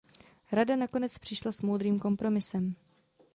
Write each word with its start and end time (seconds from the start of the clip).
Rada 0.51 0.75
nakonec 0.75 1.17
přišla 1.17 1.51
s 1.51 1.61
moudrým 1.61 1.99
kompromisem. 1.99 2.75